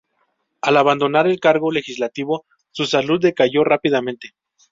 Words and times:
Al 0.63 0.77
abandonar 0.77 1.27
el 1.27 1.39
cargo 1.39 1.71
legislativo, 1.71 2.47
su 2.71 2.87
salud 2.87 3.21
decayó 3.21 3.63
rápidamente. 3.63 4.31